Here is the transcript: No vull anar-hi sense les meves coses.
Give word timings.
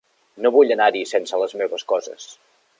No 0.45 0.51
vull 0.55 0.73
anar-hi 0.75 1.03
sense 1.11 1.41
les 1.43 1.55
meves 1.63 1.87
coses. 1.95 2.29